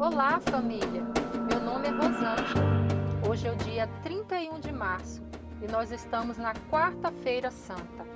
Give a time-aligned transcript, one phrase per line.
[0.00, 1.02] Olá, família!
[1.50, 3.28] Meu nome é Rosângela.
[3.28, 5.20] Hoje é o dia 31 de março
[5.60, 8.06] e nós estamos na Quarta-feira Santa.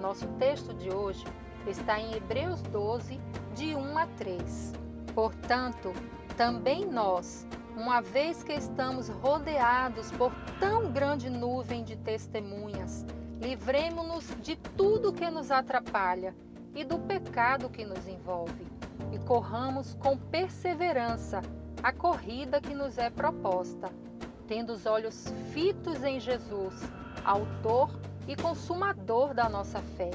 [0.00, 1.24] Nosso texto de hoje
[1.64, 3.20] está em Hebreus 12,
[3.54, 4.72] de 1 a 3.
[5.14, 5.92] Portanto,
[6.36, 13.06] também nós, uma vez que estamos rodeados por tão grande nuvem de testemunhas,
[13.40, 16.34] livremos-nos de tudo que nos atrapalha
[16.74, 18.77] e do pecado que nos envolve
[19.12, 21.40] e corramos com perseverança
[21.82, 23.88] a corrida que nos é proposta,
[24.46, 26.74] tendo os olhos fitos em Jesus,
[27.24, 27.90] Autor
[28.26, 30.10] e Consumador da nossa fé.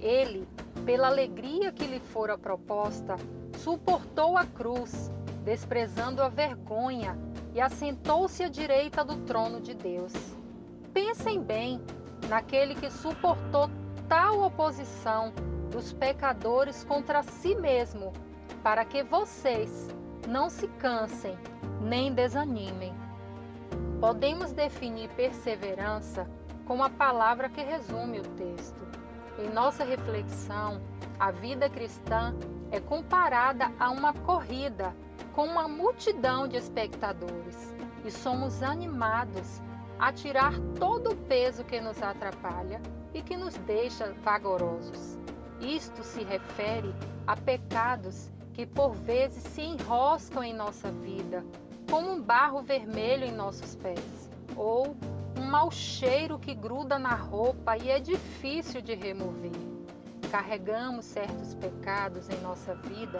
[0.00, 0.46] Ele,
[0.84, 3.16] pela alegria que lhe fora proposta,
[3.58, 5.10] suportou a cruz,
[5.44, 7.16] desprezando a vergonha,
[7.54, 10.12] e assentou-se à direita do trono de Deus.
[10.92, 11.80] Pensem bem
[12.28, 13.70] naquele que suportou
[14.08, 15.32] tal oposição
[15.72, 18.12] dos pecadores contra si mesmo,
[18.62, 19.88] para que vocês
[20.28, 21.36] não se cansem
[21.80, 22.94] nem desanimem.
[23.98, 26.28] Podemos definir perseverança
[26.66, 28.86] com a palavra que resume o texto.
[29.38, 30.80] Em nossa reflexão,
[31.18, 32.34] a vida cristã
[32.70, 34.94] é comparada a uma corrida
[35.32, 39.62] com uma multidão de espectadores e somos animados
[39.98, 42.80] a tirar todo o peso que nos atrapalha
[43.14, 45.18] e que nos deixa vagarosos.
[45.62, 46.92] Isto se refere
[47.24, 51.44] a pecados que por vezes se enroscam em nossa vida,
[51.88, 54.96] como um barro vermelho em nossos pés, ou
[55.38, 59.52] um mau cheiro que gruda na roupa e é difícil de remover.
[60.30, 63.18] Carregamos certos pecados em nossa vida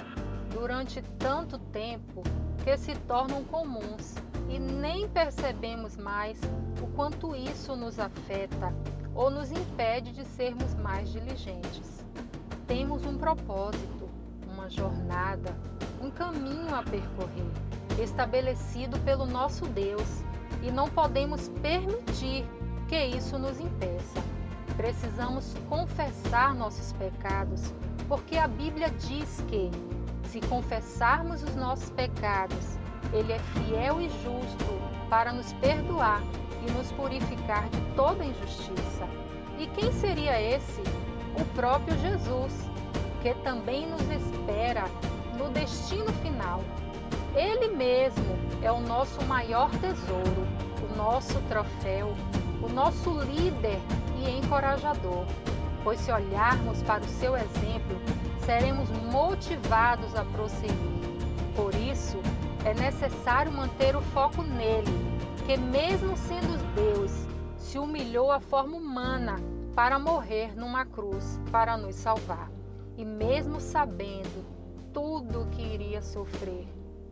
[0.53, 2.23] durante tanto tempo
[2.65, 4.17] que se tornam comuns
[4.49, 6.41] e nem percebemos mais
[6.83, 8.75] o quanto isso nos afeta
[9.15, 12.03] ou nos impede de sermos mais diligentes.
[12.75, 14.09] Temos um propósito,
[14.51, 15.55] uma jornada,
[16.01, 17.53] um caminho a percorrer,
[18.03, 20.25] estabelecido pelo nosso Deus,
[20.63, 22.47] e não podemos permitir
[22.89, 24.23] que isso nos impeça.
[24.75, 27.75] Precisamos confessar nossos pecados,
[28.09, 29.71] porque a Bíblia diz que,
[30.31, 32.79] se confessarmos os nossos pecados,
[33.13, 34.65] Ele é fiel e justo
[35.11, 36.23] para nos perdoar
[36.67, 39.07] e nos purificar de toda injustiça.
[39.59, 40.81] E quem seria esse?
[41.35, 42.53] O próprio Jesus,
[43.23, 44.85] que também nos espera
[45.39, 46.61] no destino final.
[47.35, 50.47] Ele mesmo é o nosso maior tesouro,
[50.83, 52.13] o nosso troféu,
[52.61, 53.79] o nosso líder
[54.19, 55.25] e encorajador.
[55.85, 57.97] Pois se olharmos para o seu exemplo,
[58.45, 60.77] seremos motivados a prosseguir.
[61.57, 62.19] Por isso,
[62.65, 64.93] é necessário manter o foco nele,
[65.47, 67.11] que mesmo sendo Deus,
[67.57, 69.37] se humilhou à forma humana
[69.75, 72.62] para morrer numa cruz para nos salvar.
[72.97, 74.45] E mesmo sabendo
[74.93, 76.69] tudo o que iria sofrer,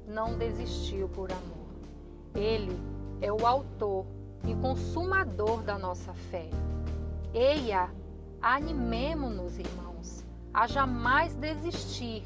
[0.07, 1.69] não desistiu por amor.
[2.35, 2.79] Ele
[3.21, 4.07] é o autor
[4.47, 6.49] e consumador da nossa fé.
[7.33, 7.91] Eia,
[8.41, 12.23] animemo-nos, irmãos, a jamais desistir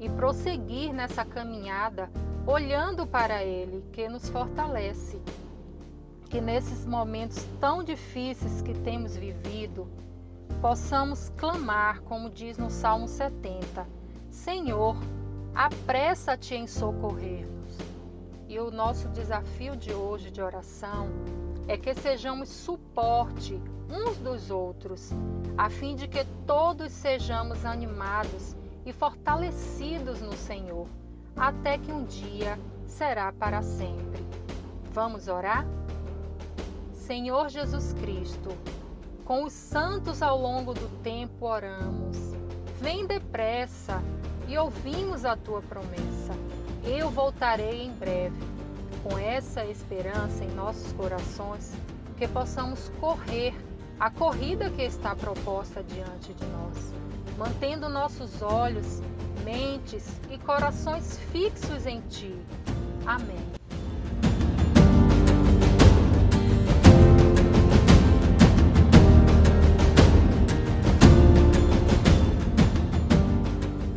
[0.00, 2.10] e prosseguir nessa caminhada,
[2.46, 5.20] olhando para Ele, que nos fortalece.
[6.28, 9.88] Que nesses momentos tão difíceis que temos vivido,
[10.60, 13.86] possamos clamar, como diz no Salmo 70,
[14.30, 14.96] Senhor,
[15.54, 17.78] apressa-te em socorrer-nos.
[18.48, 21.08] E o nosso desafio de hoje de oração
[21.66, 23.60] é que sejamos suporte
[23.90, 25.10] uns dos outros,
[25.56, 30.86] a fim de que todos sejamos animados e fortalecidos no Senhor,
[31.36, 34.26] até que um dia será para sempre.
[34.92, 35.66] Vamos orar?
[36.92, 38.50] Senhor Jesus Cristo,
[39.28, 42.16] com os santos ao longo do tempo oramos.
[42.80, 44.02] Vem depressa
[44.48, 46.32] e ouvimos a tua promessa.
[46.82, 48.48] Eu voltarei em breve.
[49.02, 51.74] Com essa esperança em nossos corações,
[52.16, 53.54] que possamos correr
[54.00, 56.92] a corrida que está proposta diante de nós,
[57.36, 59.00] mantendo nossos olhos,
[59.44, 62.34] mentes e corações fixos em ti.
[63.06, 63.57] Amém.